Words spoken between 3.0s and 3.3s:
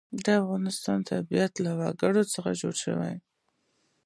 دی.